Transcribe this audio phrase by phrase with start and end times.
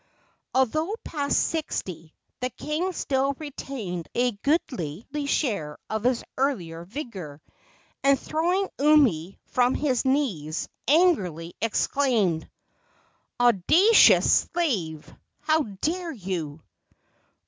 [0.55, 7.39] Although past sixty, the king still retained a goodly share of his earlier vigor,
[8.03, 12.49] and, throwing Umi from his knees, angrily exclaimed:
[13.39, 15.13] "Audacious slave!
[15.41, 16.61] how dare you!"